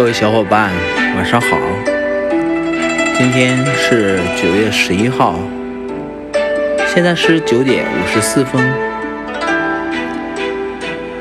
[0.00, 0.72] 各位小伙伴，
[1.14, 1.58] 晚上好。
[3.18, 5.38] 今天是九月十一号，
[6.86, 8.66] 现在是九点五十四分。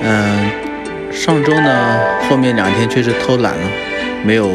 [0.00, 0.52] 嗯，
[1.10, 1.98] 上周呢，
[2.28, 3.66] 后面两天确实偷懒了，
[4.24, 4.52] 没有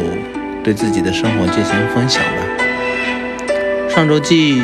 [0.64, 3.50] 对自己的生活进行分享吧。
[3.86, 4.62] 上周记忆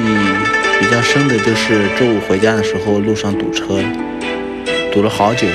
[0.80, 3.80] 比较深的就是周五回家的时候，路上堵车，
[4.90, 5.46] 堵了好久。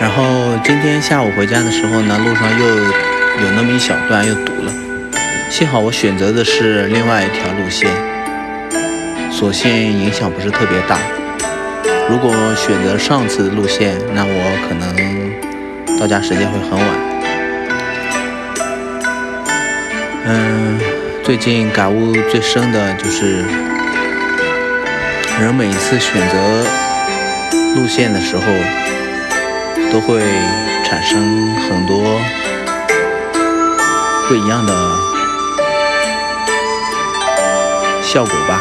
[0.00, 4.72] 然后今天下午回家的时候呢，路上又有那么一小段又堵了，
[5.50, 7.90] 幸好我选择的是另外一条路线，
[9.30, 10.98] 所幸影响不是特别大。
[12.08, 16.88] 如果选择上次的路线，那我可能到家时间会很晚。
[20.26, 20.78] 嗯，
[21.24, 23.44] 最近感悟最深的就是，
[25.40, 26.64] 人每一次选择
[27.74, 28.42] 路线的时候。
[29.92, 30.20] 都会
[30.84, 32.20] 产生很多
[34.28, 34.72] 不一样的
[38.02, 38.60] 效果吧，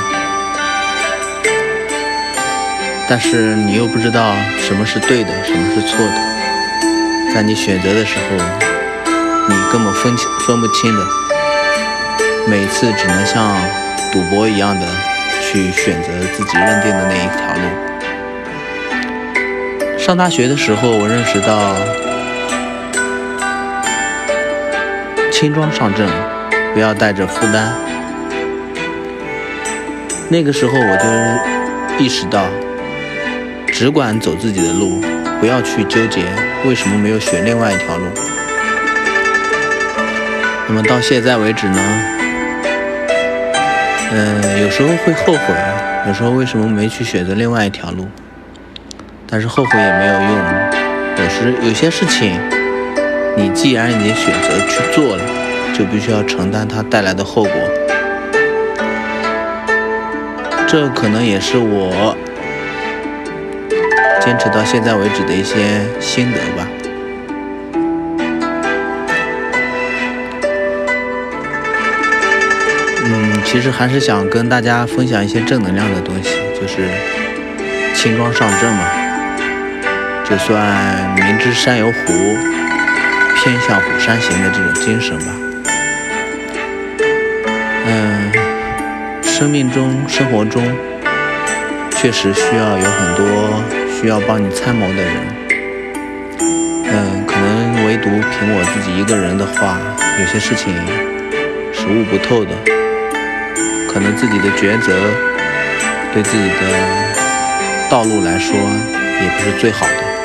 [3.08, 8.38] 但是你又不知道什么是对的，什么是错的，在你选择的时候，
[9.48, 11.06] 你根本分清分不清的，
[12.48, 13.58] 每次只能像
[14.12, 14.88] 赌博一样的
[15.42, 17.97] 去选择自己认定的那一条路。
[20.08, 21.76] 上大学的时候，我认识到
[25.30, 26.08] 轻装上阵，
[26.74, 27.76] 不要带着负担。
[30.30, 30.98] 那个时候我
[31.98, 32.46] 就意识到，
[33.68, 35.02] 只管走自己的路，
[35.42, 36.24] 不要去纠结
[36.64, 38.06] 为什么没有选另外一条路。
[40.70, 41.82] 那么到现在为止呢，
[44.14, 45.54] 嗯，有时候会后悔，
[46.08, 48.08] 有时候为什么没去选择另外一条路。
[49.30, 50.32] 但是后悔也没有用，
[51.18, 52.40] 有时有些事情，
[53.36, 55.24] 你既然已经选择去做了，
[55.78, 57.52] 就必须要承担它带来的后果。
[60.66, 62.16] 这可能也是我
[64.22, 66.68] 坚持到现在为止的一些心得吧。
[73.06, 76.88] 嗯，其实还是想跟大家分享一些正能量的东西，就是
[77.94, 79.07] 轻装上阵嘛。
[80.30, 81.94] 就算明知山有虎，
[83.38, 85.34] 偏向虎山行的这种精神吧。
[87.86, 88.30] 嗯，
[89.24, 90.62] 生命中、生活中，
[91.92, 95.14] 确实需要有很多需要帮你参谋的人。
[96.90, 99.80] 嗯，可能唯独凭我自己一个人的话，
[100.20, 100.76] 有些事情
[101.72, 102.52] 是悟不透的。
[103.88, 104.94] 可能自己的抉择，
[106.14, 110.17] 对自己的道路来说，也不是最好的。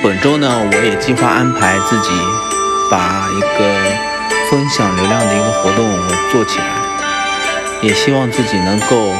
[0.00, 2.10] 本周呢，我也计划安排自己
[2.88, 3.74] 把一个
[4.48, 5.84] 分享流量的一个活动
[6.30, 6.64] 做起来，
[7.82, 9.12] 也希望自己能够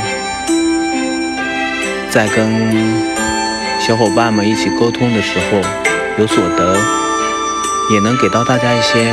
[2.11, 2.97] 在跟
[3.81, 5.61] 小伙伴们一起沟通的时候
[6.17, 6.77] 有所得，
[7.91, 9.12] 也能给到大家一些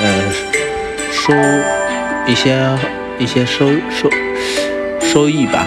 [0.00, 0.32] 呃
[1.10, 1.32] 收
[2.26, 2.56] 一些
[3.18, 4.08] 一些收收
[5.00, 5.66] 收益吧。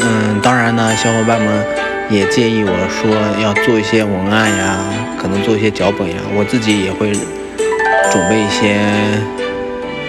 [0.00, 1.64] 嗯，当然呢，小伙伴们
[2.08, 3.10] 也建议我说
[3.42, 4.78] 要做一些文案呀，
[5.20, 7.12] 可能做一些脚本呀，我自己也会
[8.10, 8.78] 准备一些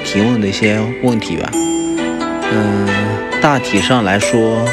[0.06, 1.50] 提问的一些问题吧。
[2.52, 2.88] 嗯，
[3.42, 4.66] 大体上来说，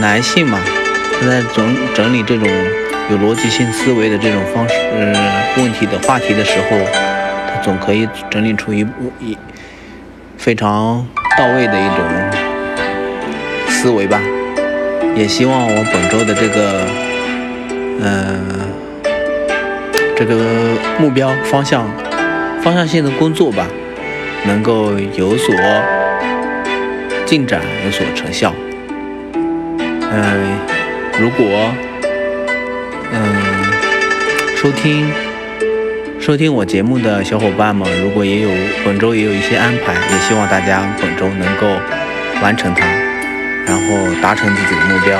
[0.00, 0.58] 男性嘛，
[1.20, 2.48] 他在整整理这种
[3.10, 5.14] 有逻辑性思维的这种方式，嗯
[5.58, 6.78] 问题的话题的时候，
[7.48, 9.36] 他总可以整理出一部一
[10.38, 12.04] 非常到位的一种
[13.68, 14.20] 思维吧。
[15.16, 16.80] 也希望我本周的这个，
[18.00, 18.44] 嗯，
[20.16, 20.34] 这个
[20.98, 21.88] 目标方向、
[22.60, 23.66] 方向性的工作吧，
[24.44, 25.54] 能够有所
[27.24, 28.52] 进展，有所成效。
[30.10, 30.58] 嗯，
[31.20, 31.46] 如果，
[33.12, 33.36] 嗯，
[34.56, 35.08] 收听
[36.18, 38.50] 收听我节目的小伙伴们，如果也有
[38.84, 41.68] 本周也有一些安排，也希望大家本周能够
[42.42, 43.03] 完成它。
[43.66, 45.18] 然后达成自己的目标。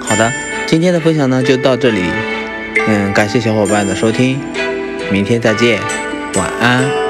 [0.00, 0.32] 好的，
[0.66, 2.02] 今天的分享呢就到这里。
[2.88, 4.40] 嗯，感谢小伙伴的收听，
[5.10, 5.80] 明天再见，
[6.34, 7.05] 晚安。